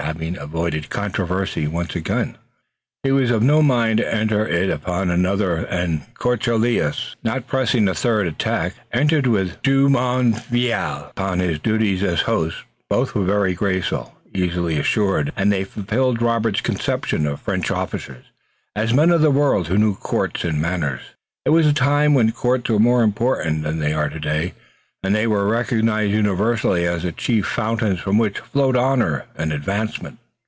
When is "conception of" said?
16.61-17.39